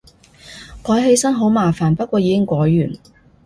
[0.81, 2.91] 改起身好麻煩，不過已經改完